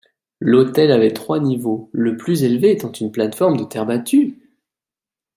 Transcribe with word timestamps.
L’autel 0.39 0.91
avait 0.91 1.13
trois 1.13 1.37
niveaux, 1.39 1.91
le 1.93 2.17
plus 2.17 2.41
élevé 2.41 2.71
étant 2.71 2.91
une 2.91 3.11
plateforme 3.11 3.55
de 3.57 3.65
terre 3.65 3.85
battue. 3.85 4.35